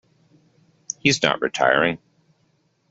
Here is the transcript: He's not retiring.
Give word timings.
He's 0.97 1.21
not 1.21 1.41
retiring. 1.41 1.99